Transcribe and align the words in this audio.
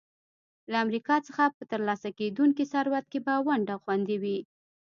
له 0.71 0.77
امریکا 0.85 1.15
څخه 1.27 1.43
په 1.57 1.63
ترلاسه 1.71 2.09
کېدونکي 2.19 2.63
ثروت 2.71 3.05
کې 3.11 3.19
به 3.25 3.33
ونډه 3.47 3.75
خوندي 3.83 4.17
وي. 4.23 4.39